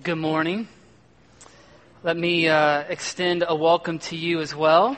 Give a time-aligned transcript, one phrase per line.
[0.00, 0.68] Good morning.
[2.02, 4.96] Let me uh, extend a welcome to you as well,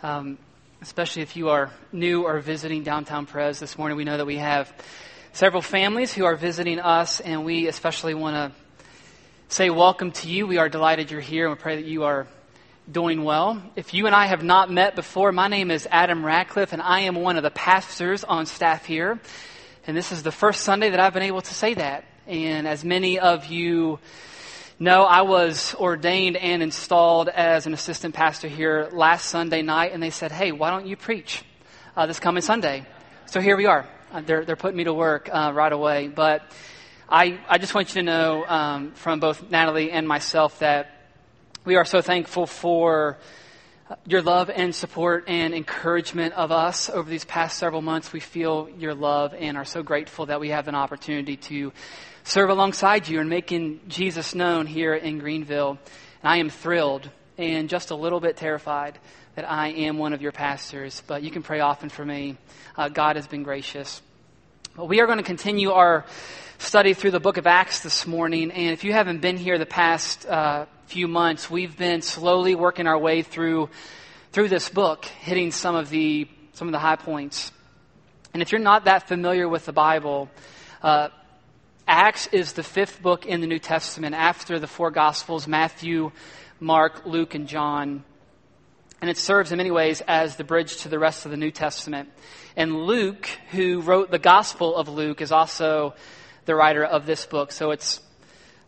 [0.00, 0.38] um,
[0.80, 3.96] especially if you are new or visiting downtown Pres this morning.
[3.96, 4.72] We know that we have
[5.32, 8.52] several families who are visiting us, and we especially want to
[9.48, 10.46] say welcome to you.
[10.46, 12.28] We are delighted you're here, and we pray that you are
[12.88, 13.60] doing well.
[13.74, 17.00] If you and I have not met before, my name is Adam Ratcliffe, and I
[17.00, 19.18] am one of the pastors on staff here.
[19.84, 22.04] And this is the first Sunday that I've been able to say that.
[22.26, 23.98] And as many of you
[24.78, 30.00] know, I was ordained and installed as an assistant pastor here last Sunday night, and
[30.00, 31.42] they said, hey, why don't you preach
[31.96, 32.86] uh, this coming Sunday?
[33.26, 33.88] So here we are.
[34.12, 36.06] Uh, they're, they're putting me to work uh, right away.
[36.08, 36.42] But
[37.08, 40.90] I, I just want you to know um, from both Natalie and myself that
[41.64, 43.18] we are so thankful for
[44.06, 48.12] your love and support and encouragement of us over these past several months.
[48.12, 51.72] We feel your love and are so grateful that we have an opportunity to
[52.24, 55.78] serve alongside you and making Jesus known here in Greenville.
[56.22, 58.98] And I am thrilled and just a little bit terrified
[59.34, 62.36] that I am one of your pastors, but you can pray often for me.
[62.76, 64.02] Uh, God has been gracious.
[64.76, 66.04] But we are going to continue our
[66.58, 68.50] study through the book of Acts this morning.
[68.50, 72.86] And if you haven't been here the past uh, few months, we've been slowly working
[72.86, 73.68] our way through
[74.32, 77.52] through this book, hitting some of the some of the high points.
[78.32, 80.30] And if you're not that familiar with the Bible,
[80.82, 81.08] uh,
[81.86, 86.12] Acts is the fifth book in the New Testament after the four Gospels Matthew,
[86.60, 88.04] Mark, Luke, and John.
[89.00, 91.50] And it serves in many ways as the bridge to the rest of the New
[91.50, 92.08] Testament.
[92.56, 95.94] And Luke, who wrote the Gospel of Luke, is also
[96.44, 97.50] the writer of this book.
[97.50, 98.00] So it's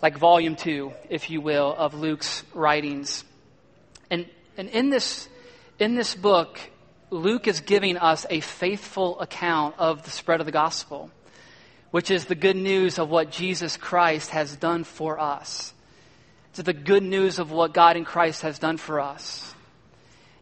[0.03, 3.23] like volume two, if you will, of Luke's writings.
[4.11, 5.29] And, and in, this,
[5.79, 6.59] in this book,
[7.11, 11.13] Luke is giving us a faithful account of the spread of the gospel
[11.95, 15.73] which is the good news of what Jesus Christ has done for us.
[16.51, 19.55] It's the good news of what God in Christ has done for us.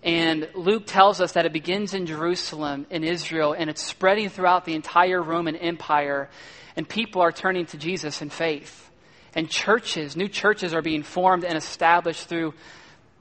[0.02, 4.64] And Luke tells us that it begins in Jerusalem, in Israel, and it's spreading throughout
[4.64, 6.30] the entire Roman Empire,
[6.74, 8.90] and people are turning to Jesus in faith.
[9.34, 12.54] And churches, new churches are being formed and established through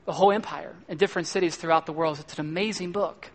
[0.05, 2.17] the whole empire in different cities throughout the world.
[2.21, 3.29] It's an amazing book.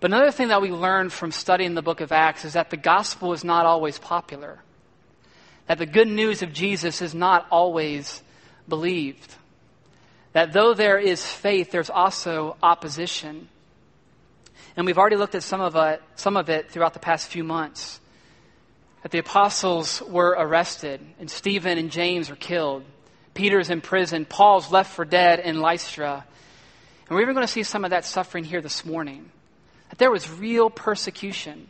[0.00, 2.78] But another thing that we learn from studying the book of Acts is that the
[2.78, 4.58] gospel is not always popular,
[5.66, 8.22] that the good news of Jesus is not always
[8.66, 9.34] believed,
[10.32, 13.48] that though there is faith, there's also opposition.
[14.76, 17.44] And we've already looked at some of it, some of it throughout the past few
[17.44, 18.00] months.
[19.02, 22.84] That the apostles were arrested, and Stephen and James are killed.
[23.34, 24.24] Peter's in prison.
[24.24, 26.24] Paul's left for dead in Lystra.
[27.08, 29.30] And we're even going to see some of that suffering here this morning
[29.90, 31.68] that there was real persecution.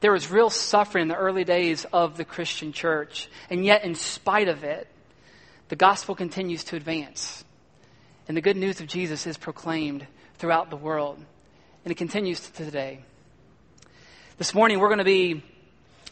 [0.00, 3.28] There was real suffering in the early days of the Christian church.
[3.50, 4.86] And yet, in spite of it,
[5.68, 7.44] the gospel continues to advance.
[8.28, 10.06] And the good news of Jesus is proclaimed
[10.38, 11.18] throughout the world.
[11.84, 13.00] And it continues to today.
[14.38, 15.42] This morning, we're going to be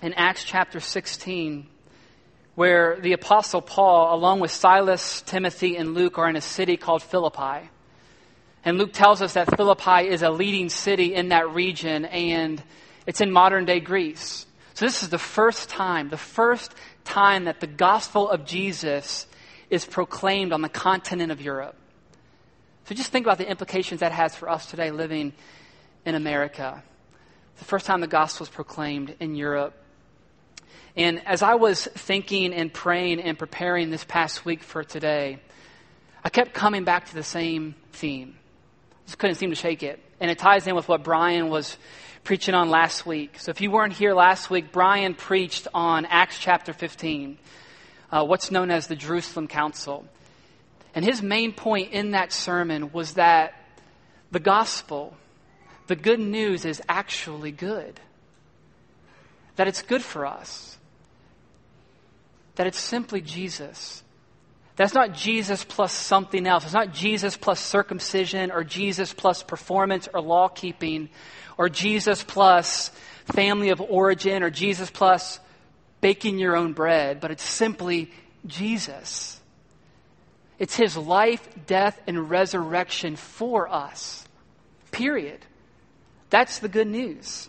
[0.00, 1.66] in Acts chapter 16,
[2.54, 7.03] where the Apostle Paul, along with Silas, Timothy, and Luke, are in a city called
[7.03, 7.69] Philippi.
[8.65, 12.63] And Luke tells us that Philippi is a leading city in that region, and
[13.07, 14.47] it's in modern day Greece.
[14.73, 19.27] So this is the first time, the first time that the gospel of Jesus
[19.69, 21.77] is proclaimed on the continent of Europe.
[22.87, 25.33] So just think about the implications that has for us today living
[26.05, 26.83] in America.
[27.59, 29.75] The first time the gospel is proclaimed in Europe.
[30.97, 35.39] And as I was thinking and praying and preparing this past week for today,
[36.23, 38.37] I kept coming back to the same theme.
[39.06, 40.00] Just couldn't seem to shake it.
[40.20, 41.76] And it ties in with what Brian was
[42.22, 43.38] preaching on last week.
[43.38, 47.38] So if you weren't here last week, Brian preached on Acts chapter 15,
[48.10, 50.06] uh, what's known as the Jerusalem Council.
[50.94, 53.54] And his main point in that sermon was that
[54.31, 55.16] the gospel,
[55.88, 58.00] the good news, is actually good.
[59.56, 60.78] That it's good for us.
[62.54, 64.03] That it's simply Jesus.
[64.76, 66.65] That's not Jesus plus something else.
[66.65, 71.10] It's not Jesus plus circumcision or Jesus plus performance or law keeping
[71.56, 72.91] or Jesus plus
[73.32, 75.38] family of origin or Jesus plus
[76.00, 78.10] baking your own bread, but it's simply
[78.47, 79.41] Jesus.
[80.59, 84.24] It's his life, death, and resurrection for us.
[84.91, 85.38] Period.
[86.30, 87.48] That's the good news.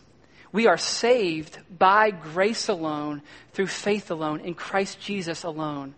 [0.51, 5.95] We are saved by grace alone, through faith alone, in Christ Jesus alone.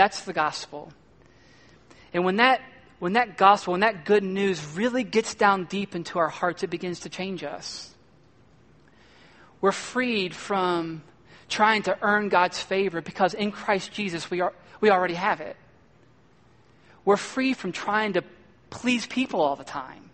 [0.00, 0.90] That's the gospel.
[2.14, 2.62] And when that,
[3.00, 6.70] when that gospel, when that good news really gets down deep into our hearts, it
[6.70, 7.94] begins to change us.
[9.60, 11.02] We're freed from
[11.50, 15.56] trying to earn God's favor because in Christ Jesus we are, We already have it.
[17.04, 18.22] We're free from trying to
[18.70, 20.08] please people all the time,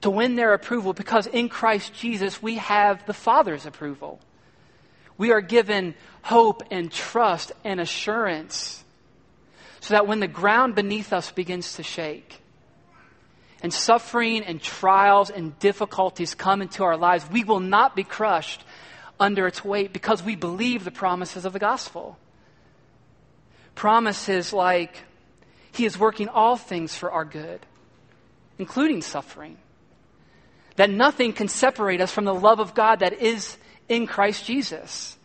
[0.00, 4.20] to win their approval, because in Christ Jesus we have the Father's approval.
[5.18, 8.82] We are given hope and trust and assurance
[9.80, 12.40] so that when the ground beneath us begins to shake,
[13.62, 18.64] and suffering and trials and difficulties come into our lives, we will not be crushed
[19.18, 22.16] under its weight because we believe the promises of the gospel.
[23.74, 25.04] Promises like,
[25.72, 27.60] He is working all things for our good,
[28.58, 29.58] including suffering.
[30.76, 33.56] That nothing can separate us from the love of God that is
[33.88, 35.16] in Christ Jesus.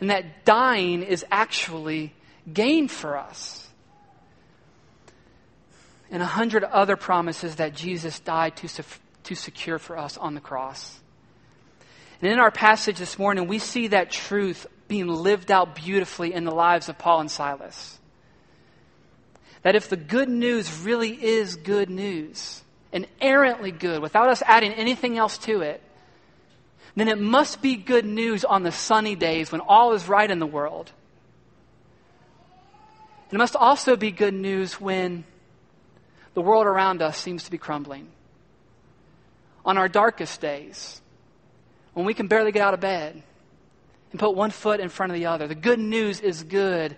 [0.00, 2.12] And that dying is actually
[2.52, 3.64] gain for us
[6.10, 8.84] and a hundred other promises that Jesus died to,
[9.24, 11.00] to secure for us on the cross.
[12.22, 16.44] And in our passage this morning, we see that truth being lived out beautifully in
[16.44, 17.98] the lives of Paul and Silas.
[19.62, 25.18] That if the good news really is good news, inerrantly good, without us adding anything
[25.18, 25.82] else to it,
[26.96, 30.38] then it must be good news on the sunny days when all is right in
[30.38, 30.92] the world.
[33.30, 35.24] It must also be good news when
[36.34, 38.08] the world around us seems to be crumbling.
[39.64, 41.00] On our darkest days,
[41.94, 43.22] when we can barely get out of bed
[44.12, 46.96] and put one foot in front of the other, the good news is good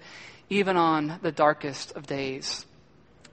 [0.51, 2.67] even on the darkest of days.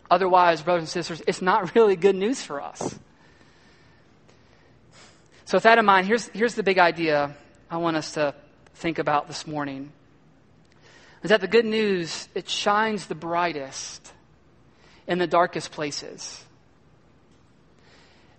[0.09, 2.97] Otherwise, brothers and sisters, it's not really good news for us.
[5.45, 7.35] So, with that in mind, here's, here's the big idea
[7.69, 8.33] I want us to
[8.75, 9.91] think about this morning.
[11.21, 14.13] Is that the good news, it shines the brightest
[15.07, 16.43] in the darkest places.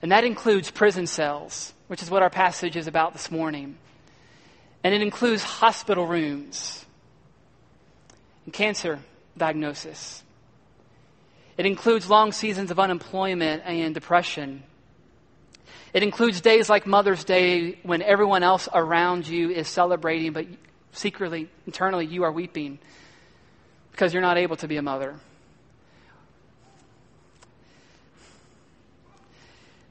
[0.02, 3.76] And that includes prison cells, which is what our passage is about this morning.
[4.82, 6.84] And it includes hospital rooms
[8.44, 9.00] and cancer
[9.36, 10.22] diagnosis.
[11.56, 14.62] It includes long seasons of unemployment and depression.
[15.92, 20.46] It includes days like Mother's Day when everyone else around you is celebrating, but
[20.92, 22.78] secretly, internally, you are weeping
[23.92, 25.16] because you're not able to be a mother.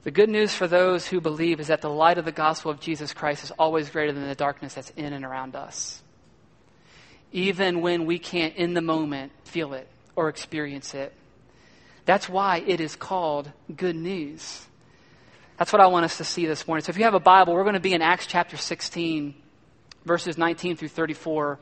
[0.04, 2.82] The good news for those who believe is that the light of the gospel of
[2.82, 6.04] Jesus Christ is always greater than the darkness that's in and around us.
[7.32, 11.14] Even when we can't, in the moment, feel it or experience it.
[12.06, 14.68] That's why it is called good news.
[15.58, 16.84] That's what I want us to see this morning.
[16.84, 19.36] So if you have a Bible, we're going to be in Acts chapter 16,
[20.04, 21.60] verses 19 through 34.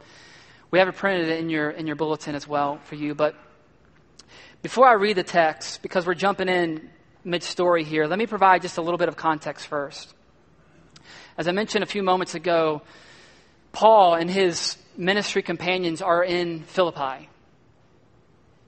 [0.72, 3.14] We have it printed in your, in your bulletin as well for you.
[3.14, 3.36] But
[4.62, 6.90] before I read the text, because we're jumping in
[7.26, 10.14] mid story here, let me provide just a little bit of context first.
[11.38, 12.84] As I mentioned a few moments ago,
[13.74, 17.28] Paul and his ministry companions are in Philippi,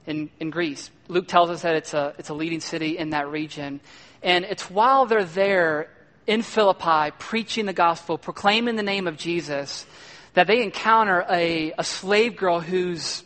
[0.06, 0.90] in, in Greece.
[1.08, 3.80] Luke tells us that it's a, it's a leading city in that region.
[4.24, 5.88] And it's while they're there
[6.26, 9.86] in Philippi preaching the gospel, proclaiming the name of Jesus,
[10.32, 13.22] that they encounter a, a slave girl who's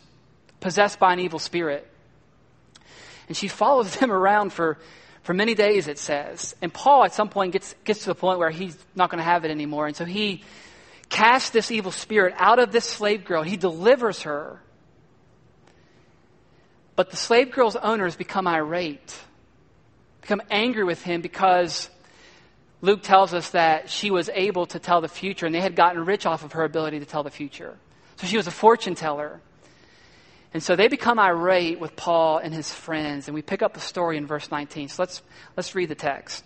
[0.59, 1.89] possessed by an evil spirit.
[3.27, 4.77] And she follows them around for
[5.29, 6.55] for many days, it says.
[6.59, 9.23] And Paul, at some point, gets, gets to the point where he's not going to
[9.23, 9.85] have it anymore.
[9.85, 10.43] And so he
[11.09, 13.43] casts this evil spirit out of this slave girl.
[13.43, 14.59] He delivers her.
[16.95, 19.15] But the slave girl's owners become irate,
[20.21, 21.89] become angry with him because
[22.81, 26.05] Luke tells us that she was able to tell the future, and they had gotten
[26.05, 27.77] rich off of her ability to tell the future.
[28.17, 29.41] So she was a fortune teller.
[30.53, 33.79] And so they become irate with Paul and his friends, and we pick up the
[33.79, 34.89] story in verse 19.
[34.89, 35.21] So let's,
[35.55, 36.45] let's read the text.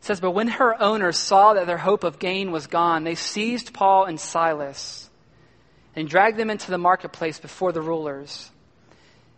[0.00, 3.14] It says, But when her owners saw that their hope of gain was gone, they
[3.14, 5.08] seized Paul and Silas
[5.94, 8.50] and dragged them into the marketplace before the rulers.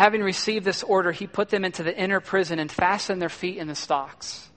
[0.00, 3.58] Having received this order, he put them into the inner prison and fastened their feet
[3.58, 4.48] in the stocks.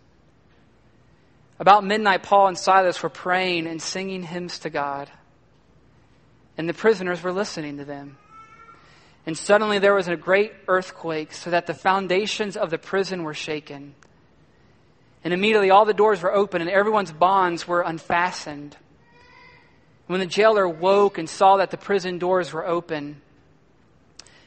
[1.59, 5.11] About midnight, Paul and Silas were praying and singing hymns to God,
[6.57, 8.15] and the prisoners were listening to them.
[9.25, 13.33] And suddenly there was a great earthquake, so that the foundations of the prison were
[13.33, 13.95] shaken.
[15.25, 18.77] And immediately all the doors were open, and everyone's bonds were unfastened.
[20.07, 23.21] When the jailer woke and saw that the prison doors were open,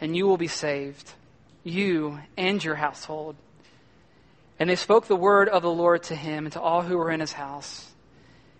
[0.00, 1.12] and you will be saved,
[1.64, 3.36] you and your household.
[4.58, 7.10] And they spoke the word of the Lord to him and to all who were
[7.10, 7.90] in his house.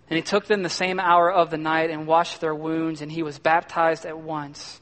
[0.09, 3.11] And he took them the same hour of the night and washed their wounds, and
[3.11, 4.81] he was baptized at once,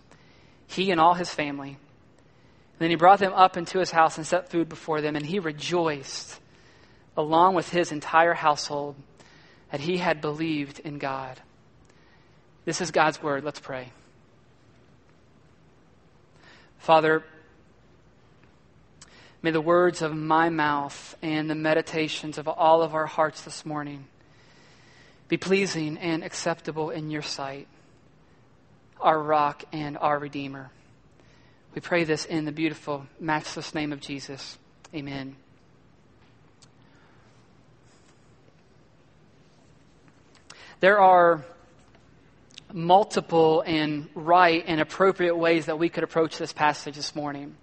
[0.68, 1.70] he and all his family.
[1.70, 5.26] And then he brought them up into his house and set food before them, and
[5.26, 6.40] he rejoiced,
[7.18, 8.96] along with his entire household,
[9.72, 11.42] that he had believed in God.
[12.64, 13.44] This is God's word.
[13.44, 13.92] Let's pray.
[16.78, 17.24] Father,
[19.42, 23.66] may the words of my mouth and the meditations of all of our hearts this
[23.66, 24.06] morning
[25.28, 27.68] be pleasing and acceptable in your sight,
[29.02, 30.72] our rock and our redeemer.
[31.76, 34.58] We pray this in the beautiful, matchless name of Jesus.
[34.96, 35.36] Amen.
[40.80, 41.44] There are
[42.74, 47.56] multiple and right and appropriate ways that we could approach this passage this morning.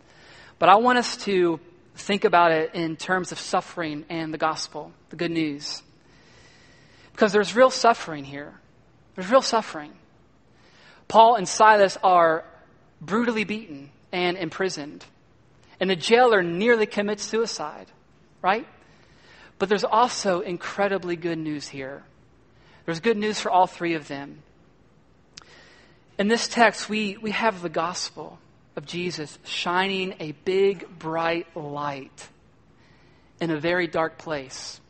[0.59, 1.61] But I want us to
[1.97, 5.83] think about it in terms of suffering and the gospel, the good news.
[7.13, 8.55] Because there's real suffering here.
[9.15, 9.93] There's real suffering.
[11.07, 12.45] Paul and Silas are
[13.01, 15.05] brutally beaten and imprisoned.
[15.79, 17.87] And the jailer nearly commits suicide,
[18.43, 18.67] right?
[19.59, 22.03] But there's also incredibly good news here.
[22.87, 24.43] There's good news for all three of them.
[26.17, 28.39] In this text, we, we have the gospel
[28.77, 32.29] of Jesus shining a big, bright light
[33.41, 34.81] in a very dark place.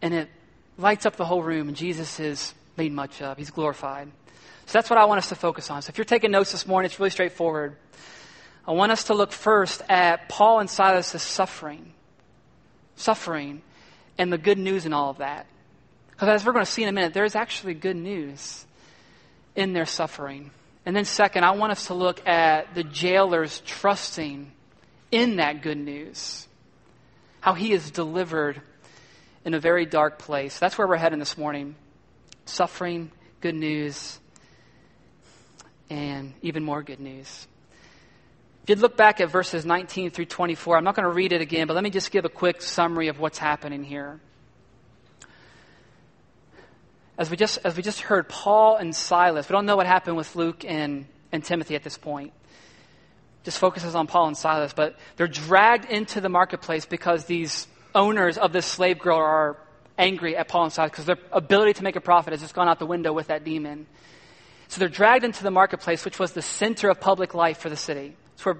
[0.00, 0.28] And it
[0.76, 3.38] lights up the whole room, and Jesus is made much of.
[3.38, 4.10] He's glorified.
[4.66, 5.80] So that's what I want us to focus on.
[5.82, 7.76] So if you're taking notes this morning, it's really straightforward.
[8.66, 11.92] I want us to look first at Paul and Silas' suffering.
[12.96, 13.62] Suffering
[14.18, 15.46] and the good news in all of that.
[16.10, 18.66] Because as we're going to see in a minute, there is actually good news
[19.54, 20.50] in their suffering.
[20.84, 24.50] And then, second, I want us to look at the jailer's trusting
[25.10, 26.46] in that good news.
[27.40, 28.60] How he is delivered
[29.44, 30.58] in a very dark place.
[30.58, 31.76] That's where we're heading this morning.
[32.44, 34.18] Suffering, good news,
[35.90, 37.46] and even more good news.
[38.62, 41.40] If you look back at verses 19 through 24, I'm not going to read it
[41.40, 44.20] again, but let me just give a quick summary of what's happening here.
[47.18, 50.16] As we just, as we just heard, Paul and Silas, we don't know what happened
[50.16, 52.32] with Luke and, and Timothy at this point.
[53.44, 58.38] Just focuses on Paul and Silas, but they're dragged into the marketplace because these owners
[58.38, 59.56] of this slave girl are
[59.98, 62.68] angry at Paul and Silas because their ability to make a profit has just gone
[62.68, 63.86] out the window with that demon.
[64.68, 67.76] So they're dragged into the marketplace, which was the center of public life for the
[67.76, 68.16] city.
[68.34, 68.56] It's where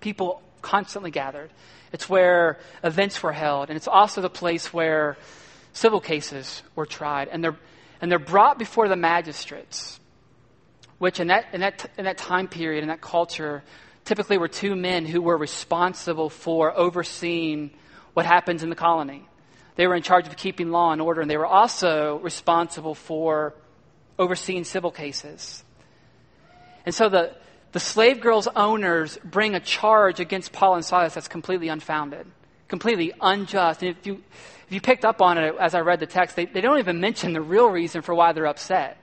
[0.00, 1.50] people constantly gathered.
[1.92, 5.16] It's where events were held, and it's also the place where
[5.72, 7.28] civil cases were tried.
[7.28, 7.56] And they're,
[8.02, 10.00] and they're brought before the magistrates,
[10.98, 13.62] which in that, in, that, in that time period, in that culture,
[14.04, 17.70] typically were two men who were responsible for overseeing
[18.12, 19.26] what happens in the colony.
[19.76, 23.54] They were in charge of keeping law and order, and they were also responsible for
[24.18, 25.62] overseeing civil cases.
[26.84, 27.36] And so the,
[27.70, 32.26] the slave girl's owners bring a charge against Paul and Silas that's completely unfounded,
[32.72, 33.82] completely unjust.
[33.82, 34.22] And if you,
[34.66, 37.00] if you picked up on it as I read the text, they, they don't even
[37.00, 38.96] mention the real reason for why they're upset.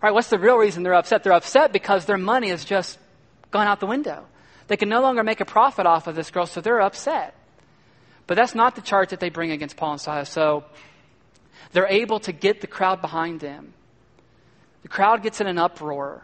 [0.00, 1.24] All right, what's the real reason they're upset?
[1.24, 3.00] They're upset because their money has just
[3.50, 4.26] gone out the window.
[4.68, 7.34] They can no longer make a profit off of this girl, so they're upset.
[8.28, 10.30] But that's not the charge that they bring against Paul and Silas.
[10.30, 10.62] So
[11.72, 13.74] they're able to get the crowd behind them.
[14.82, 16.22] The crowd gets in an uproar.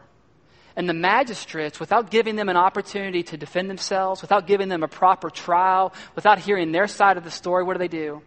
[0.78, 4.88] And the magistrates, without giving them an opportunity to defend themselves, without giving them a
[4.88, 8.22] proper trial, without hearing their side of the story, what do they do?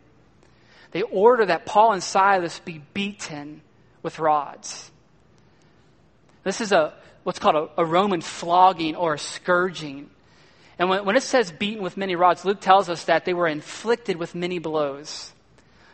[0.91, 3.61] They order that Paul and Silas be beaten
[4.03, 4.91] with rods.
[6.43, 6.93] This is a
[7.23, 10.09] what's called a, a Roman flogging or a scourging.
[10.77, 13.47] And when, when it says beaten with many rods, Luke tells us that they were
[13.47, 15.31] inflicted with many blows.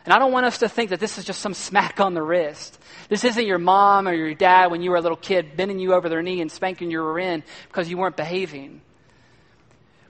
[0.04, 2.22] And I don't want us to think that this is just some smack on the
[2.22, 2.78] wrist.
[3.08, 5.94] This isn't your mom or your dad when you were a little kid bending you
[5.94, 8.80] over their knee and spanking your end because you weren't behaving.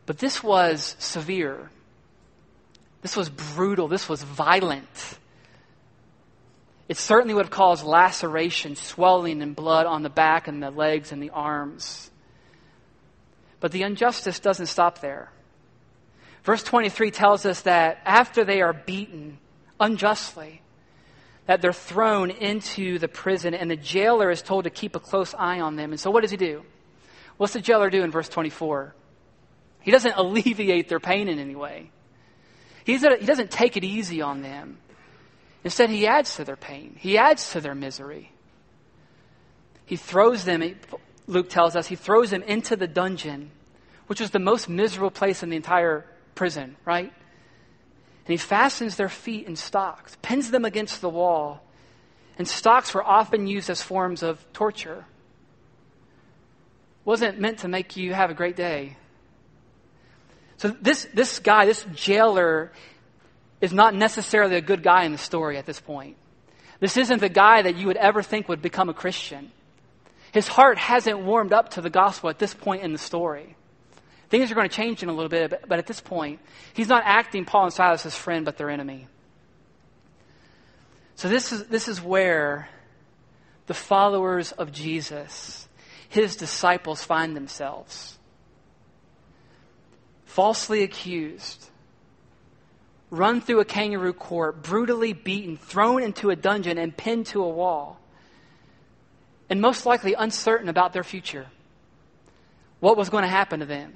[0.07, 1.71] But this was severe.
[3.03, 3.89] This was brutal.
[3.89, 5.19] This was violent.
[6.89, 11.13] It certainly would have caused laceration, swelling, and blood on the back and the legs
[11.13, 12.11] and the arms.
[13.61, 15.31] But the injustice doesn't stop there.
[16.45, 19.39] Verse 23 tells us that after they are beaten
[19.81, 20.63] unjustly,
[21.47, 25.35] that they're thrown into the prison and the jailer is told to keep a close
[25.35, 25.93] eye on them.
[25.93, 26.65] And so what does he do?
[27.39, 28.95] What's the jailer do in verse 24?
[29.81, 31.91] He doesn't alleviate their pain in any way.
[32.85, 34.79] He doesn't take it easy on them.
[35.65, 36.97] Instead, he adds to their pain.
[36.99, 38.33] He adds to their misery.
[39.87, 40.63] He throws them,
[41.27, 43.51] Luke tells us, he throws them into the dungeon,
[44.07, 46.05] which was the most miserable place in the entire
[46.35, 47.13] prison, right?
[48.29, 51.63] And he fastens their feet in stocks, pins them against the wall.
[52.37, 55.07] And stocks were often used as forms of torture.
[57.07, 58.99] Wasn't meant to make you have a great day.
[60.59, 62.71] So this, this guy, this jailer,
[63.63, 66.19] is not necessarily a good guy in the story at this point.
[66.81, 69.53] This isn't the guy that you would ever think would become a Christian.
[70.33, 73.57] His heart hasn't warmed up to the gospel at this point in the story.
[74.29, 76.41] Things are going to change in a little bit, but, at this point,
[76.75, 79.09] he's not acting Paul and Silas as friend, but their enemy.
[81.15, 82.69] So this is, this is where
[83.67, 85.67] the followers of Jesus,
[86.09, 88.19] his disciples, find themselves.
[90.27, 91.71] Falsely accused,
[93.11, 97.49] run through a kangaroo court, brutally beaten, thrown into a dungeon, and pinned to a
[97.49, 97.99] wall,
[99.49, 101.47] and most likely uncertain about their future.
[102.81, 103.95] What was going to happen to them?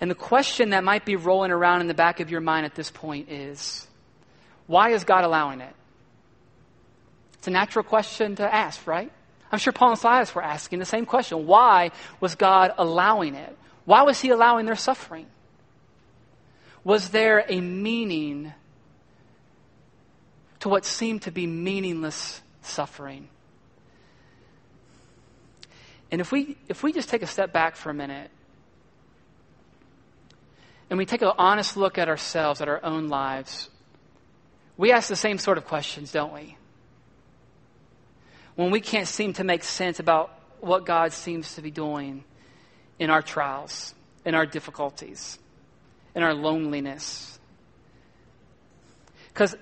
[0.00, 2.74] And the question that might be rolling around in the back of your mind at
[2.74, 3.86] this point is
[4.66, 5.74] why is God allowing it?
[7.34, 9.12] It's a natural question to ask, right?
[9.52, 11.46] I'm sure Paul and Silas were asking the same question.
[11.46, 11.90] Why
[12.20, 13.56] was God allowing it?
[13.84, 15.26] Why was He allowing their suffering?
[16.82, 18.52] Was there a meaning
[20.60, 23.28] to what seemed to be meaningless suffering?
[26.10, 28.30] And if we, if we just take a step back for a minute
[30.90, 33.70] and we take an honest look at ourselves, at our own lives,
[34.76, 36.56] we ask the same sort of questions, don't we?
[38.56, 42.24] When we can't seem to make sense about what God seems to be doing
[42.98, 45.38] in our trials, in our difficulties,
[46.14, 47.38] in our loneliness.
[49.28, 49.54] Because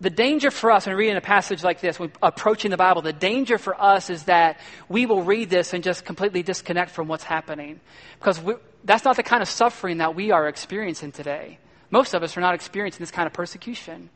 [0.00, 3.12] the danger for us when reading a passage like this, when approaching the Bible, the
[3.12, 7.24] danger for us is that we will read this and just completely disconnect from what's
[7.24, 7.80] happening.
[8.18, 8.40] Because
[8.84, 11.58] that's not the kind of suffering that we are experiencing today.
[11.90, 14.10] Most of us are not experiencing this kind of persecution.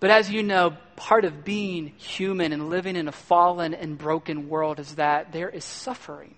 [0.00, 4.48] But as you know, part of being human and living in a fallen and broken
[4.48, 6.34] world is that there is suffering.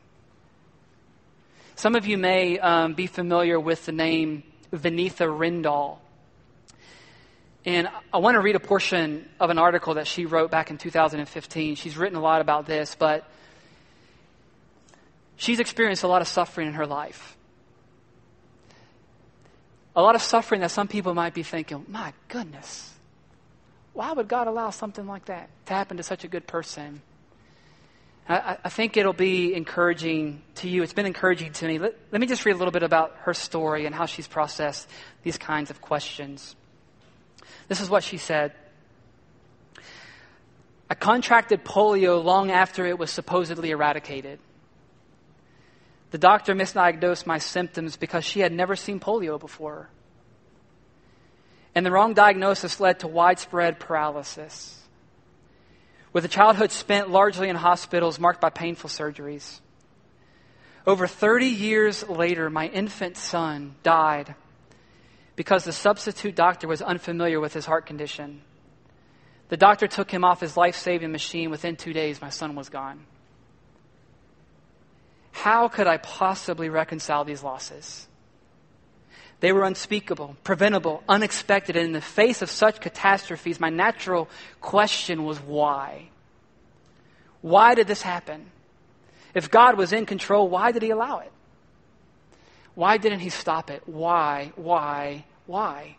[1.77, 5.99] Some of you may um, be familiar with the name Vaneetha Rendall.
[7.65, 10.79] And I want to read a portion of an article that she wrote back in
[10.79, 11.75] 2015.
[11.75, 13.29] She's written a lot about this, but
[15.41, 17.37] she's experienced a lot of suffering in her life.
[19.97, 22.93] A lot of suffering that some people might be thinking, my goodness,
[23.93, 27.01] why would God allow something like that to happen to such a good person?
[28.29, 30.83] I, I think it'll be encouraging to you.
[30.83, 31.79] It's been encouraging to me.
[31.79, 34.89] Let, let me just read a little bit about her story and how she's processed
[35.23, 36.55] these kinds of questions.
[37.67, 38.53] This is what she said.
[40.89, 44.39] I contracted polio long after it was supposedly eradicated.
[46.11, 49.89] The doctor misdiagnosed my symptoms because she had never seen polio before.
[51.75, 54.77] And the wrong diagnosis led to widespread paralysis.
[56.13, 59.61] With a childhood spent largely in hospitals marked by painful surgeries.
[60.87, 64.35] Over 30 years later, my infant son died
[65.37, 68.43] because the substitute doctor was unfamiliar with his heart condition.
[69.49, 71.51] The doctor took him off his life saving machine.
[71.51, 73.05] Within two days, my son was gone.
[75.33, 78.07] How could I possibly reconcile these losses?
[79.41, 84.29] They were unspeakable, preventable, unexpected, and in the face of such catastrophes, my natural
[84.61, 86.09] question was why?
[87.41, 88.51] Why did this happen?
[89.35, 91.33] If God was in control, why did He allow it?
[92.75, 93.83] Why didn't He stop it?
[93.87, 95.97] Why, why, why?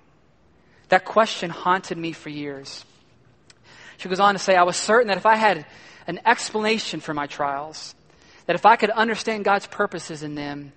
[0.89, 2.85] That question haunted me for years.
[3.97, 5.65] She goes on to say, I was certain that if I had
[6.05, 7.95] an explanation for my trials,
[8.45, 10.73] that if I could understand God's purposes in them,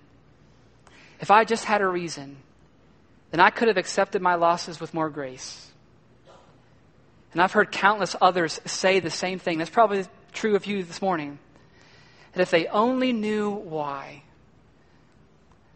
[1.19, 2.37] if I just had a reason,
[3.31, 5.71] then I could have accepted my losses with more grace.
[7.33, 9.57] And I've heard countless others say the same thing.
[9.57, 11.37] That's probably true of you this morning.
[12.33, 14.23] That if they only knew why,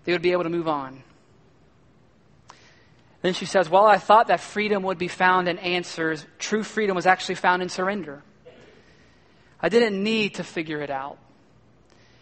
[0.05, 1.03] they would be able to move on.
[3.21, 6.25] Then she says, Well, I thought that freedom would be found in answers.
[6.37, 8.23] True freedom was actually found in surrender.
[9.61, 11.17] I didn't need to figure it out.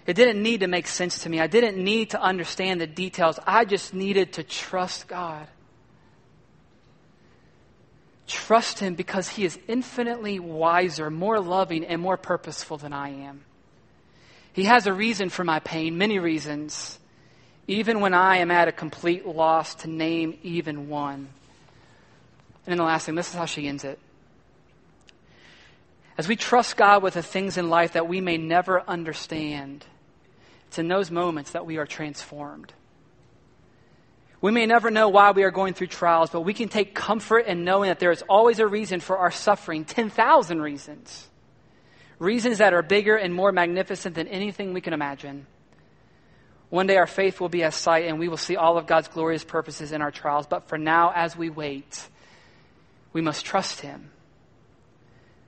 [0.07, 1.41] It didn't need to make sense to me.
[1.41, 3.39] I didn't need to understand the details.
[3.45, 5.45] I just needed to trust God.
[8.25, 13.43] Trust Him because He is infinitely wiser, more loving, and more purposeful than I am.
[14.53, 16.99] He has a reason for my pain, many reasons,
[17.67, 21.27] even when I am at a complete loss to name even one.
[22.65, 23.99] And then the last thing, this is how she ends it.
[26.17, 29.85] As we trust God with the things in life that we may never understand,
[30.67, 32.73] it's in those moments that we are transformed.
[34.39, 37.47] We may never know why we are going through trials, but we can take comfort
[37.47, 41.27] in knowing that there is always a reason for our suffering 10,000 reasons.
[42.19, 45.47] Reasons that are bigger and more magnificent than anything we can imagine.
[46.69, 49.07] One day our faith will be as sight and we will see all of God's
[49.07, 50.47] glorious purposes in our trials.
[50.47, 52.07] But for now, as we wait,
[53.13, 54.11] we must trust Him.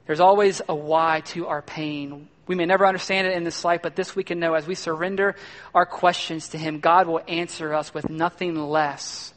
[0.05, 2.29] There's always a why to our pain.
[2.49, 4.73] We may never understand it in this life, but this we can know as we
[4.73, 5.35] surrender
[5.75, 9.35] our questions to Him, God will answer us with nothing less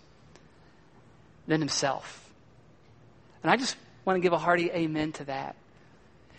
[1.47, 2.33] than Himself.
[3.43, 5.57] And I just want to give a hearty amen to that.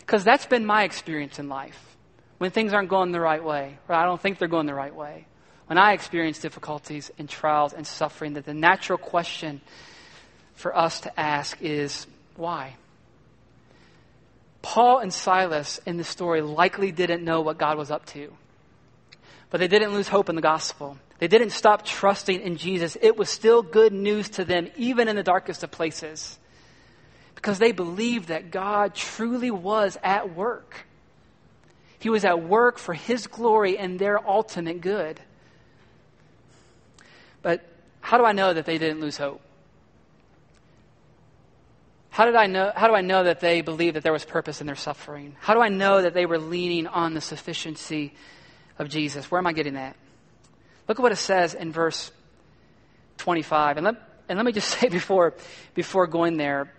[0.00, 1.96] Because that's been my experience in life.
[2.38, 4.94] When things aren't going the right way, or I don't think they're going the right
[4.94, 5.26] way.
[5.66, 9.60] When I experience difficulties and trials and suffering, that the natural question
[10.54, 12.74] for us to ask is why?
[14.64, 18.32] Paul and Silas in the story likely didn't know what God was up to.
[19.50, 20.98] But they didn't lose hope in the gospel.
[21.18, 22.96] They didn't stop trusting in Jesus.
[23.00, 26.38] It was still good news to them, even in the darkest of places
[27.44, 30.86] because they believed that God truly was at work.
[31.98, 35.20] He was at work for His glory and their ultimate good.
[37.42, 37.62] But
[38.00, 39.42] how do I know that they didn't lose hope?
[42.14, 44.60] How, did I know, how do I know that they believed that there was purpose
[44.60, 45.34] in their suffering?
[45.40, 48.14] How do I know that they were leaning on the sufficiency
[48.78, 49.32] of Jesus?
[49.32, 49.96] Where am I getting that?
[50.86, 52.12] Look at what it says in verse
[53.16, 53.78] 25.
[53.78, 53.96] And let,
[54.28, 55.34] and let me just say before,
[55.74, 56.72] before going there,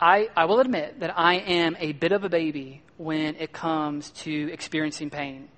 [0.00, 4.08] I, I will admit that I am a bit of a baby when it comes
[4.22, 5.50] to experiencing pain.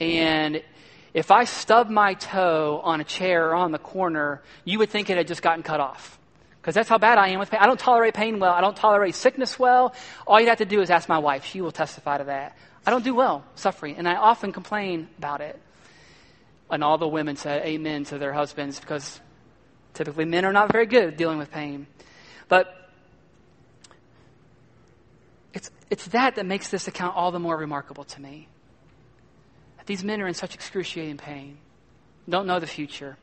[0.00, 0.62] And
[1.12, 5.10] if I stub my toe on a chair or on the corner, you would think
[5.10, 6.16] it had just gotten cut off.
[6.60, 7.60] Because that's how bad I am with pain.
[7.62, 8.52] I don't tolerate pain well.
[8.52, 9.94] I don't tolerate sickness well.
[10.26, 11.44] All you'd have to do is ask my wife.
[11.44, 12.56] She will testify to that.
[12.86, 15.60] I don't do well suffering, and I often complain about it.
[16.70, 19.20] And all the women said amen to their husbands because
[19.94, 21.86] typically men are not very good at dealing with pain.
[22.48, 22.74] But
[25.52, 28.48] it's, it's that that makes this account all the more remarkable to me.
[29.86, 31.58] These men are in such excruciating pain,
[32.28, 33.16] don't know the future.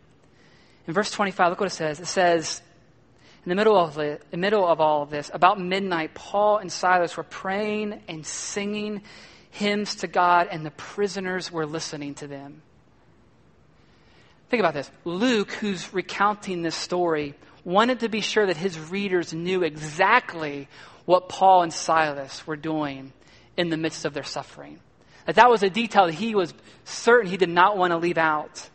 [0.86, 2.02] In verse 25, look what it says.
[2.02, 2.62] It says,
[3.48, 7.16] in the middle of, the, middle of all of this, about midnight, Paul and Silas
[7.16, 9.04] were praying and singing
[9.52, 12.62] hymns to God, and the prisoners were listening to them.
[14.50, 14.92] Think about this.
[15.06, 20.68] Luke, who's recounting this story, wanted to be sure that his readers knew exactly
[21.06, 23.14] what Paul and Silas were doing
[23.56, 24.82] in the midst of their suffering.
[25.26, 28.18] That that was a detail that he was certain he did not want to leave
[28.18, 28.70] out.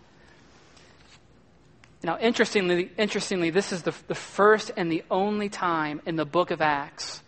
[2.05, 6.51] Now, interestingly, interestingly this is the, the first and the only time in the book
[6.51, 7.23] of Acts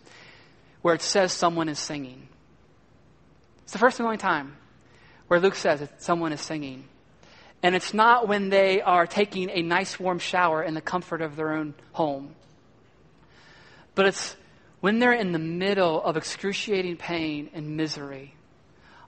[0.81, 2.27] where it says someone is singing.
[3.63, 4.57] It's the first and only time
[5.27, 6.85] where Luke says that someone is singing.
[7.63, 11.35] And it's not when they are taking a nice warm shower in the comfort of
[11.35, 12.35] their own home.
[13.95, 14.35] But it's
[14.81, 18.35] when they're in the middle of excruciating pain and misery,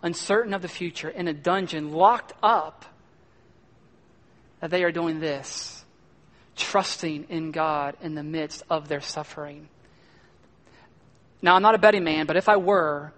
[0.02, 2.86] uncertain of the future, in a dungeon, locked up,
[4.60, 5.84] that they are doing this,
[6.56, 9.68] trusting in God in the midst of their suffering.
[11.42, 13.14] Now, I'm not a betting man, but if I were,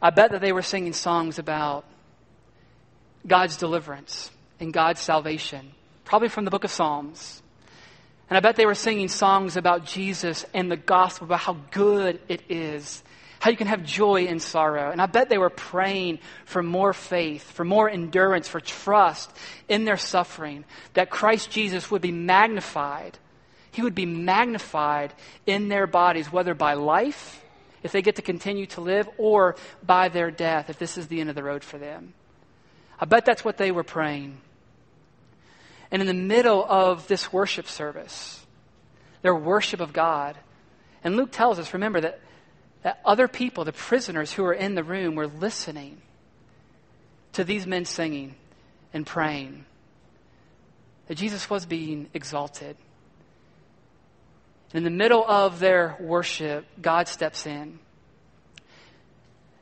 [0.00, 1.84] I bet that they were singing songs about
[3.26, 4.30] God's deliverance
[4.60, 5.72] and God's salvation,
[6.04, 7.42] probably from the book of Psalms.
[8.30, 12.20] And I bet they were singing songs about Jesus and the gospel, about how good
[12.28, 13.02] it is,
[13.44, 14.90] how you can have joy in sorrow.
[14.90, 19.30] And I bet they were praying for more faith, for more endurance, for trust
[19.68, 23.18] in their suffering, that Christ Jesus would be magnified.
[23.70, 25.12] He would be magnified
[25.44, 27.44] in their bodies, whether by life,
[27.82, 31.20] if they get to continue to live, or by their death, if this is the
[31.20, 32.14] end of the road for them.
[32.98, 34.38] I bet that's what they were praying.
[35.90, 38.42] And in the middle of this worship service,
[39.20, 40.34] their worship of God,
[41.02, 42.20] and Luke tells us, remember, that,
[42.84, 46.02] that other people, the prisoners who were in the room, were listening
[47.32, 48.34] to these men singing
[48.92, 49.64] and praying.
[51.08, 52.76] That Jesus was being exalted.
[54.74, 57.78] In the middle of their worship, God steps in.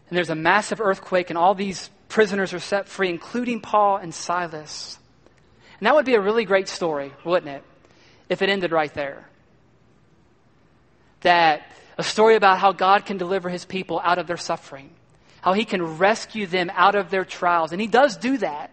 [0.09, 4.13] And there's a massive earthquake, and all these prisoners are set free, including Paul and
[4.13, 4.99] Silas.
[5.79, 7.63] And that would be a really great story, wouldn't it?
[8.29, 9.29] If it ended right there.
[11.21, 11.63] That
[11.99, 14.91] a story about how God can deliver his people out of their suffering,
[15.41, 17.73] how he can rescue them out of their trials.
[17.73, 18.71] And he does do that.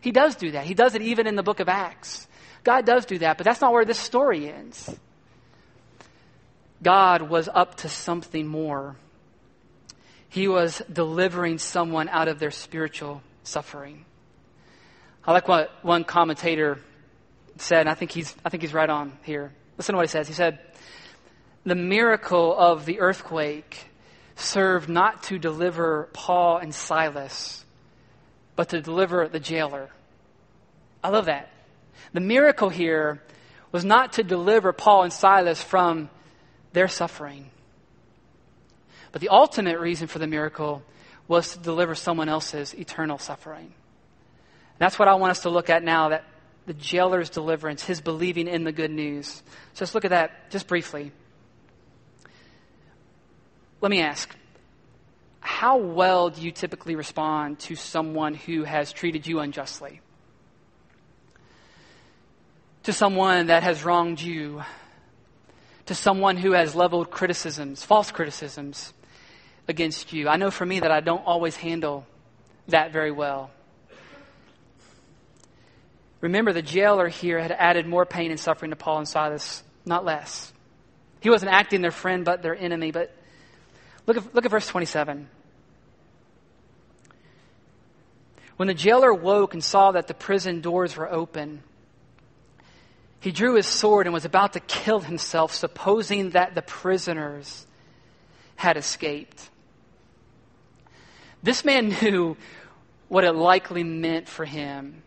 [0.00, 0.64] He does do that.
[0.64, 2.28] He does it even in the book of Acts.
[2.62, 4.94] God does do that, but that's not where this story ends.
[6.82, 8.96] God was up to something more.
[10.28, 14.04] He was delivering someone out of their spiritual suffering.
[15.26, 16.80] I like what one commentator
[17.56, 19.52] said, and I think he's, I think he's right on here.
[19.78, 20.28] Listen to what he says.
[20.28, 20.58] He said,
[21.64, 23.86] The miracle of the earthquake
[24.36, 27.64] served not to deliver Paul and Silas,
[28.56, 29.90] but to deliver the jailer.
[31.02, 31.50] I love that.
[32.12, 33.22] The miracle here
[33.72, 36.10] was not to deliver Paul and Silas from
[36.72, 37.50] their suffering.
[39.12, 40.82] But the ultimate reason for the miracle
[41.28, 43.64] was to deliver someone else's eternal suffering.
[43.66, 46.24] And that's what I want us to look at now that
[46.66, 49.42] the jailer's deliverance, his believing in the good news.
[49.74, 51.12] So let's look at that just briefly.
[53.84, 54.34] Let me ask
[55.40, 60.00] how well do you typically respond to someone who has treated you unjustly?
[62.84, 64.62] To someone that has wronged you?
[65.84, 68.94] To someone who has leveled criticisms, false criticisms
[69.68, 70.30] against you?
[70.30, 72.06] I know for me that I don't always handle
[72.68, 73.50] that very well.
[76.22, 80.06] Remember, the jailer here had added more pain and suffering to Paul and Silas, not
[80.06, 80.54] less.
[81.20, 82.90] He wasn't acting their friend, but their enemy.
[82.90, 83.14] But
[84.06, 85.28] look at, look at verse 27.
[88.56, 91.62] When the jailer woke and saw that the prison doors were open,
[93.20, 97.66] he drew his sword and was about to kill himself, supposing that the prisoners
[98.56, 99.48] had escaped.
[101.42, 102.36] This man knew
[103.08, 105.02] what it likely meant for him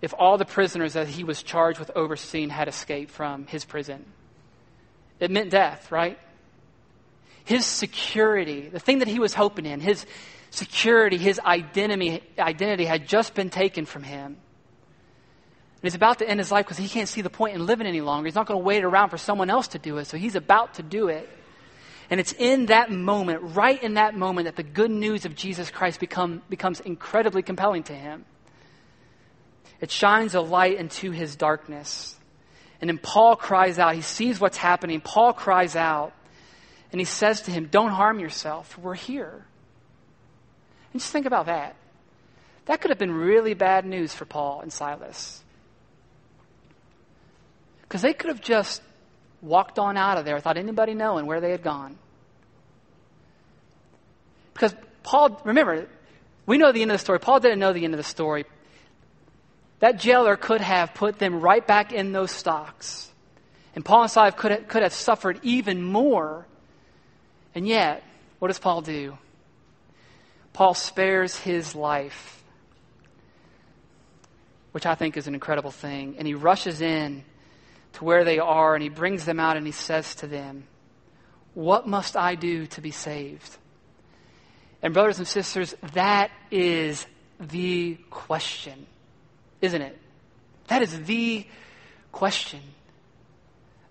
[0.00, 4.04] if all the prisoners that he was charged with overseeing had escaped from his prison.
[5.18, 6.18] It meant death, right?
[7.48, 10.04] His security, the thing that he was hoping in, his
[10.50, 14.26] security, his identity, identity had just been taken from him.
[14.26, 17.86] And he's about to end his life because he can't see the point in living
[17.86, 18.26] any longer.
[18.26, 20.04] He's not going to wait around for someone else to do it.
[20.04, 21.26] So he's about to do it.
[22.10, 25.70] And it's in that moment, right in that moment, that the good news of Jesus
[25.70, 28.26] Christ become, becomes incredibly compelling to him.
[29.80, 32.14] It shines a light into his darkness.
[32.82, 33.94] And then Paul cries out.
[33.94, 35.00] He sees what's happening.
[35.00, 36.12] Paul cries out.
[36.90, 38.78] And he says to him, Don't harm yourself.
[38.78, 39.44] We're here.
[40.92, 41.76] And just think about that.
[42.66, 45.42] That could have been really bad news for Paul and Silas.
[47.82, 48.82] Because they could have just
[49.40, 51.96] walked on out of there without anybody knowing where they had gone.
[54.52, 55.86] Because Paul, remember,
[56.44, 57.20] we know the end of the story.
[57.20, 58.44] Paul didn't know the end of the story.
[59.80, 63.10] That jailer could have put them right back in those stocks.
[63.74, 66.46] And Paul and Silas could have, could have suffered even more.
[67.58, 68.04] And yet,
[68.38, 69.18] what does Paul do?
[70.52, 72.44] Paul spares his life,
[74.70, 76.14] which I think is an incredible thing.
[76.18, 77.24] And he rushes in
[77.94, 80.68] to where they are and he brings them out and he says to them,
[81.54, 83.56] What must I do to be saved?
[84.80, 87.08] And, brothers and sisters, that is
[87.40, 88.86] the question
[89.60, 89.98] isn't it?
[90.68, 91.44] That is the
[92.12, 92.60] question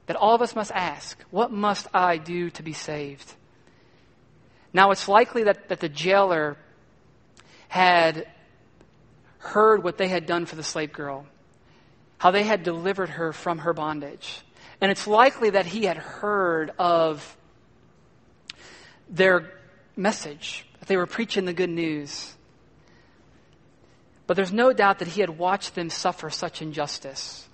[0.06, 1.22] that all of us must ask.
[1.32, 3.34] What must I do to be saved?
[4.78, 6.56] Now, it's likely that, that the jailer
[7.68, 8.28] had
[9.40, 11.26] heard what they had done for the slave girl,
[12.20, 14.40] how they had delivered her from her bondage.
[14.80, 17.36] And it's likely that he had heard of
[19.10, 19.52] their
[19.96, 22.36] message, that they were preaching the good news.
[24.28, 27.50] But there's no doubt that he had watched them suffer such injustice.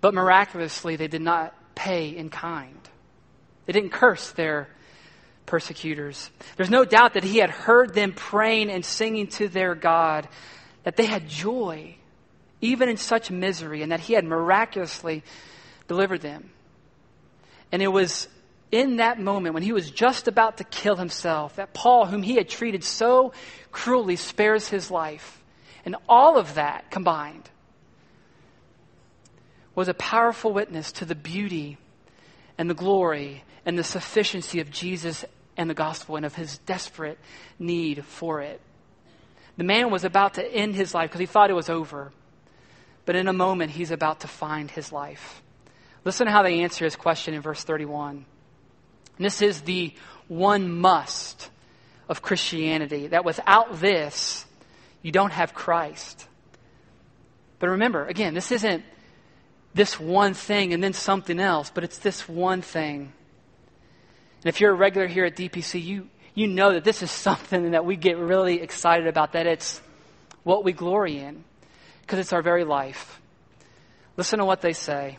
[0.00, 2.80] But miraculously, they did not pay in kind.
[3.66, 4.66] They didn't curse their
[5.50, 6.30] persecutors.
[6.56, 10.28] There's no doubt that he had heard them praying and singing to their God,
[10.84, 11.96] that they had joy,
[12.60, 15.24] even in such misery, and that he had miraculously
[15.88, 16.50] delivered them.
[17.72, 18.28] And it was
[18.70, 22.36] in that moment when he was just about to kill himself that Paul, whom he
[22.36, 23.32] had treated so
[23.72, 25.42] cruelly, spares his life.
[25.84, 27.50] And all of that combined
[29.74, 31.76] was a powerful witness to the beauty
[32.56, 35.24] and the glory and the sufficiency of Jesus
[35.60, 37.18] and the gospel and of his desperate
[37.58, 38.62] need for it.
[39.58, 42.12] The man was about to end his life because he thought it was over.
[43.04, 45.42] But in a moment, he's about to find his life.
[46.02, 48.24] Listen to how they answer his question in verse 31.
[49.18, 49.92] And this is the
[50.28, 51.50] one must
[52.08, 54.46] of Christianity, that without this,
[55.02, 56.26] you don't have Christ.
[57.58, 58.82] But remember, again, this isn't
[59.74, 63.12] this one thing and then something else, but it's this one thing.
[64.42, 67.72] And if you're a regular here at DPC, you, you know that this is something
[67.72, 69.80] that we get really excited about, that it's
[70.42, 71.44] what we glory in,
[72.02, 73.20] because it's our very life.
[74.16, 75.18] Listen to what they say.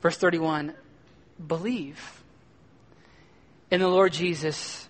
[0.00, 0.74] Verse 31
[1.46, 2.22] Believe
[3.70, 4.88] in the Lord Jesus,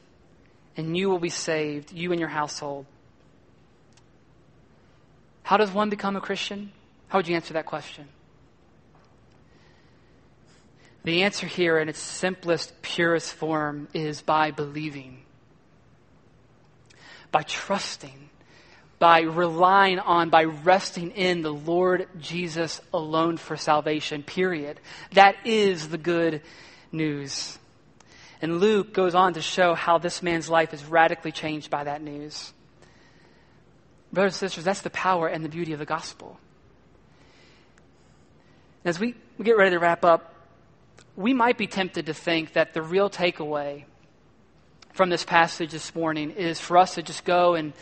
[0.77, 2.87] and you will be saved, you and your household.
[5.43, 6.73] How does one become a Christian?
[7.09, 8.09] How would you answer that question?
[11.05, 15.23] The answer here, in its simplest, purest form, is by believing,
[17.31, 18.29] by trusting,
[18.99, 24.81] by relying on, by resting in the Lord Jesus alone for salvation, period.
[25.13, 26.43] That is the good
[26.91, 27.59] news.
[28.43, 32.03] And Luke goes on to show how this man's life is radically changed by that
[32.03, 32.53] news.
[34.13, 36.39] Brothers and sisters, that's the power and the beauty of the gospel.
[38.85, 40.35] As we, we get ready to wrap up,
[41.17, 43.85] we might be tempted to think that the real takeaway
[44.93, 47.73] from this passage this morning is for us to just go and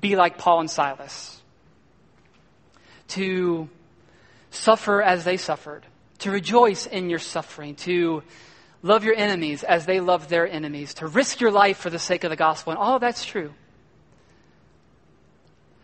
[0.00, 1.40] be like Paul and Silas,
[3.08, 3.68] to
[4.50, 5.86] suffer as they suffered,
[6.18, 8.22] to rejoice in your suffering, to
[8.82, 12.24] love your enemies as they loved their enemies, to risk your life for the sake
[12.24, 12.72] of the gospel.
[12.72, 13.52] And all that's true.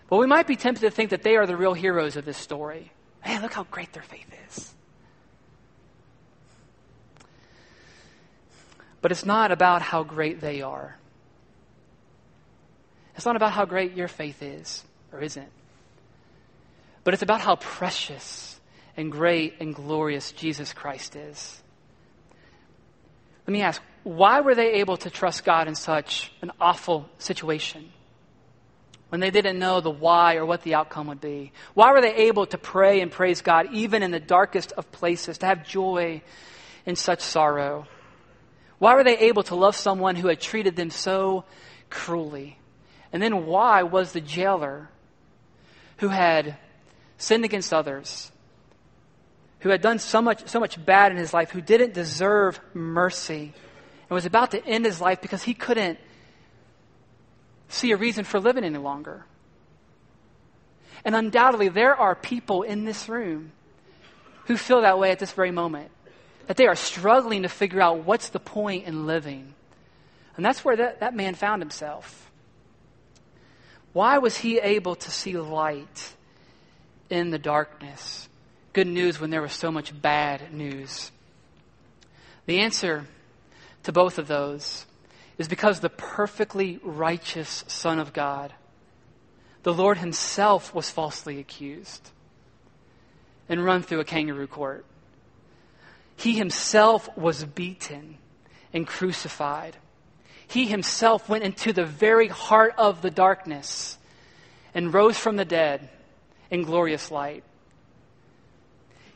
[0.08, 2.36] But we might be tempted to think that they are the real heroes of this
[2.36, 2.92] story.
[3.22, 4.74] Hey, look how great their faith is.
[9.04, 10.96] But it's not about how great they are.
[13.16, 15.50] It's not about how great your faith is or isn't.
[17.04, 18.58] But it's about how precious
[18.96, 21.62] and great and glorious Jesus Christ is.
[23.46, 27.92] Let me ask, why were they able to trust God in such an awful situation?
[29.10, 31.52] when they didn't know the why or what the outcome would be?
[31.74, 35.38] Why were they able to pray and praise God even in the darkest of places,
[35.38, 36.22] to have joy
[36.86, 37.86] in such sorrow?
[38.78, 41.44] Why were they able to love someone who had treated them so
[41.90, 42.58] cruelly?
[43.12, 44.90] And then why was the jailer
[45.98, 46.56] who had
[47.16, 48.32] sinned against others,
[49.60, 53.52] who had done so much, so much bad in his life, who didn't deserve mercy,
[54.02, 55.98] and was about to end his life because he couldn't
[57.68, 59.24] see a reason for living any longer.
[61.04, 63.52] And undoubtedly, there are people in this room
[64.46, 65.90] who feel that way at this very moment.
[66.46, 69.54] That they are struggling to figure out what's the point in living.
[70.36, 72.30] And that's where that, that man found himself.
[73.92, 76.12] Why was he able to see light
[77.08, 78.28] in the darkness?
[78.72, 81.12] Good news when there was so much bad news.
[82.46, 83.06] The answer
[83.84, 84.84] to both of those
[85.38, 88.52] is because the perfectly righteous Son of God,
[89.62, 92.10] the Lord Himself, was falsely accused
[93.48, 94.84] and run through a kangaroo court.
[96.16, 98.18] He Himself was beaten
[98.72, 99.76] and crucified.
[100.46, 103.98] He Himself went into the very heart of the darkness
[104.74, 105.88] and rose from the dead
[106.50, 107.44] in glorious light.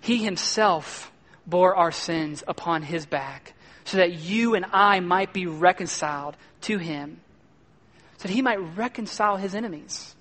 [0.01, 1.11] He Himself
[1.47, 3.55] bore our sins upon His back
[3.89, 7.23] so that you and I might be reconciled to him,
[8.19, 10.15] so that he might reconcile his enemies,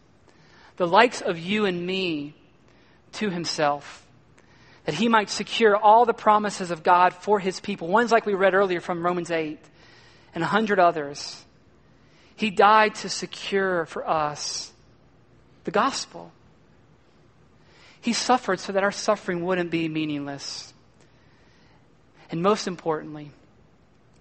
[0.78, 2.34] the likes of you and me,
[3.14, 4.07] to himself,
[4.88, 8.34] that he might secure all the promises of God for his people, ones like we
[8.34, 9.60] read earlier from Romans 8
[10.34, 11.44] and a hundred others.
[12.38, 14.72] He died to secure for us
[15.66, 16.32] the gospel.
[18.00, 20.74] He suffered so that our suffering wouldn't be meaningless.
[22.32, 23.32] And most importantly,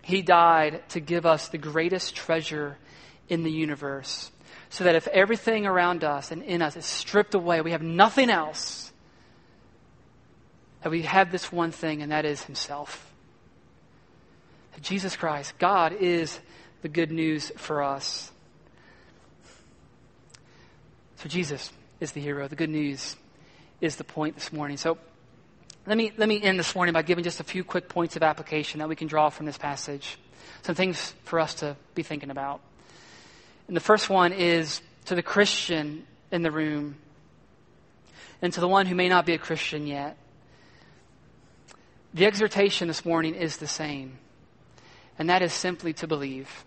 [0.02, 2.76] he died to give us the greatest treasure
[3.28, 4.32] in the universe.
[4.70, 8.30] So that if everything around us and in us is stripped away, we have nothing
[8.30, 8.85] else,
[10.86, 13.12] that we have this one thing, and that is Himself.
[14.80, 16.38] Jesus Christ, God is
[16.82, 18.30] the good news for us.
[21.16, 22.46] So Jesus is the hero.
[22.46, 23.16] The good news
[23.80, 24.76] is the point this morning.
[24.76, 24.96] So
[25.88, 28.22] let me, let me end this morning by giving just a few quick points of
[28.22, 30.16] application that we can draw from this passage.
[30.62, 32.60] Some things for us to be thinking about.
[33.66, 36.94] And the first one is to the Christian in the room
[38.40, 40.16] and to the one who may not be a Christian yet.
[42.16, 44.16] The exhortation this morning is the same,
[45.18, 46.64] and that is simply to believe,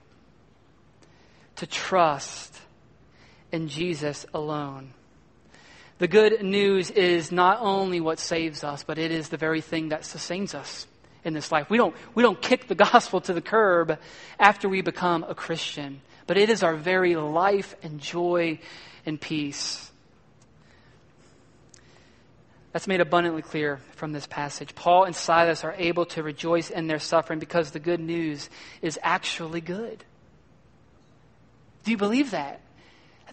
[1.56, 2.56] to trust
[3.52, 4.94] in Jesus alone.
[5.98, 9.90] The good news is not only what saves us, but it is the very thing
[9.90, 10.86] that sustains us.
[11.26, 11.68] in this life.
[11.68, 13.98] We don't, we don't kick the gospel to the curb
[14.40, 18.60] after we become a Christian, but it is our very life and joy
[19.04, 19.89] and peace.
[22.72, 24.76] That's made abundantly clear from this passage.
[24.76, 28.50] Paul and Silas are able to rejoice in their suffering because the good news
[28.82, 30.04] is actually good.
[31.84, 32.62] Do you believe that?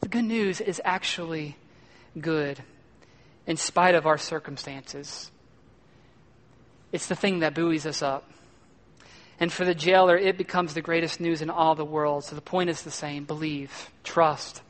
[0.00, 1.56] The good news is actually
[2.18, 2.62] good
[3.46, 5.30] in spite of our circumstances.
[6.92, 8.30] It's the thing that buoys us up.
[9.38, 12.24] And for the jailer, it becomes the greatest news in all the world.
[12.24, 14.62] So the point is the same believe, trust.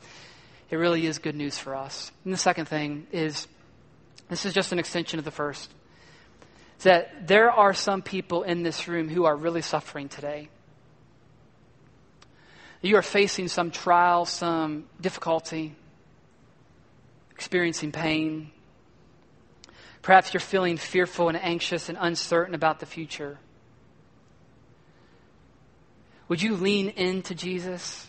[0.71, 2.11] It really is good news for us.
[2.25, 3.47] And the second thing is
[4.29, 5.73] this is just an extension of the first.
[6.83, 10.49] That there are some people in this room who are really suffering today.
[12.83, 15.75] You are facing some trial, some difficulty,
[17.33, 18.51] experiencing pain.
[20.03, 23.39] Perhaps you're feeling fearful and anxious and uncertain about the future.
[26.29, 28.07] Would you lean into Jesus?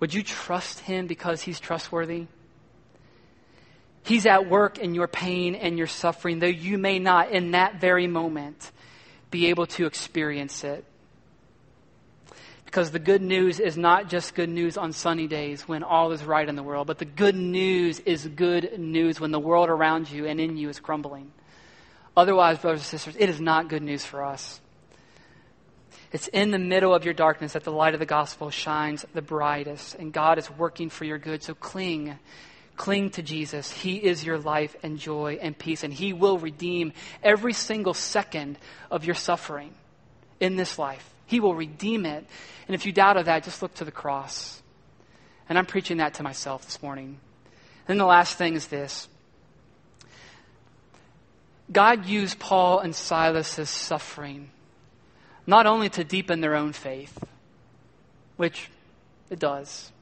[0.00, 2.26] Would you trust him because he's trustworthy?
[4.04, 7.80] He's at work in your pain and your suffering, though you may not in that
[7.80, 8.70] very moment
[9.30, 10.84] be able to experience it.
[12.66, 16.22] Because the good news is not just good news on sunny days when all is
[16.22, 20.10] right in the world, but the good news is good news when the world around
[20.10, 21.32] you and in you is crumbling.
[22.14, 24.60] Otherwise, brothers and sisters, it is not good news for us.
[26.12, 29.22] It's in the middle of your darkness that the light of the gospel shines the
[29.22, 31.42] brightest, and God is working for your good.
[31.42, 32.18] So cling
[32.76, 33.70] Cling to Jesus.
[33.70, 38.58] He is your life and joy and peace, and He will redeem every single second
[38.90, 39.72] of your suffering
[40.40, 41.08] in this life.
[41.26, 42.26] He will redeem it.
[42.66, 44.62] And if you doubt of that, just look to the cross.
[45.48, 47.20] And I'm preaching that to myself this morning.
[47.86, 49.08] And then the last thing is this
[51.70, 54.50] God used Paul and Silas's suffering
[55.46, 57.22] not only to deepen their own faith,
[58.36, 58.70] which
[59.30, 59.92] it does,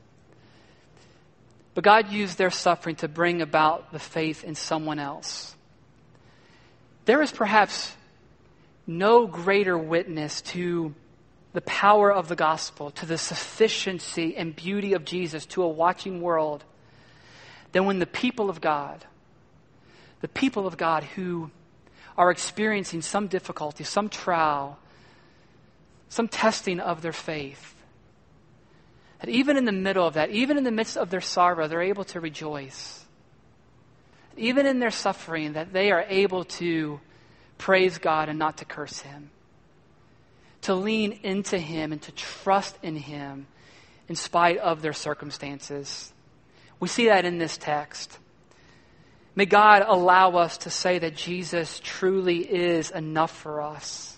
[1.75, 5.55] but God used their suffering to bring about the faith in someone else.
[7.05, 7.95] There is perhaps
[8.87, 10.95] no greater witness to
[11.53, 16.21] the power of the gospel, to the sufficiency and beauty of Jesus to a watching
[16.21, 16.65] world
[17.73, 19.05] than when the people of God,
[20.21, 21.51] the people of God who
[22.17, 24.79] are experiencing some difficulty, some trial,
[26.09, 27.75] some testing of their faith,
[29.23, 31.81] that even in the middle of that, even in the midst of their sorrow, they're
[31.81, 33.05] able to rejoice.
[34.37, 36.99] Even in their suffering, that they are able to
[37.57, 39.31] praise God and not to curse Him.
[40.63, 43.47] To lean into Him and to trust in Him
[44.09, 46.13] in spite of their circumstances.
[46.81, 48.19] We see that in this text.
[49.37, 54.17] May God allow us to say that Jesus truly is enough for us.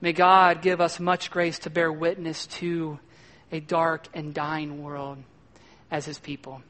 [0.00, 2.98] May God give us much grace to bear witness to
[3.52, 5.18] a dark and dying world
[5.90, 6.62] as his people.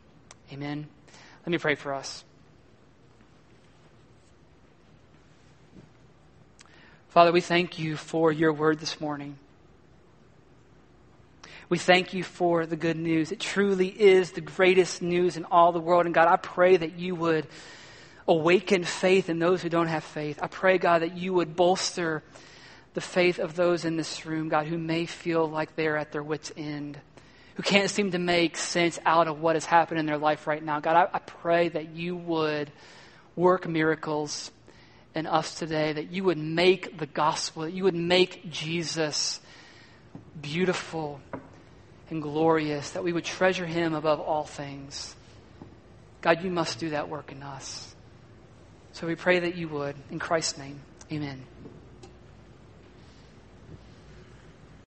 [0.53, 0.87] Amen.
[1.43, 2.25] Let me pray for us.
[7.09, 9.37] Father, we thank you for your word this morning.
[11.69, 13.31] We thank you for the good news.
[13.31, 16.07] It truly is the greatest news in all the world.
[16.07, 17.47] And God, I pray that you would
[18.27, 20.39] awaken faith in those who don't have faith.
[20.43, 22.23] I pray, God, that you would bolster
[22.95, 26.23] the faith of those in this room, God, who may feel like they're at their
[26.23, 26.99] wits' end,
[27.55, 30.63] who can't seem to make sense out of what has happened in their life right
[30.63, 30.81] now.
[30.81, 32.71] God, I, I pray that you would
[33.37, 34.51] work miracles
[35.15, 39.41] in us today, that you would make the gospel, that you would make Jesus
[40.41, 41.21] beautiful
[42.11, 45.15] and glorious, that we would treasure him above all things.
[46.21, 47.95] God, you must do that work in us.
[48.93, 49.97] So we pray that you would.
[50.11, 50.81] In Christ's name,
[51.11, 51.45] amen.